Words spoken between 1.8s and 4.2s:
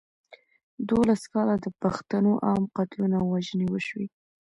پښتنو عام قتلونه او وژنې وشوې.